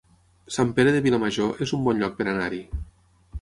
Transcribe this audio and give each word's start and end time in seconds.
Sant 0.53 0.71
Pere 0.79 0.93
de 0.95 1.01
Vilamajor 1.07 1.61
es 1.67 1.75
un 1.79 1.85
bon 1.89 2.01
lloc 2.05 2.17
per 2.23 2.27
anar-hi 2.33 2.65